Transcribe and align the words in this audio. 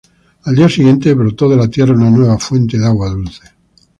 Al 0.45 0.55
día 0.55 0.67
siguiente, 0.67 1.13
brotó 1.13 1.47
de 1.47 1.55
la 1.57 1.67
tierra 1.67 1.93
una 1.93 2.09
nueva 2.09 2.39
fuente 2.39 2.75
de 2.75 2.87
agua 2.87 3.07
dulce. 3.09 3.43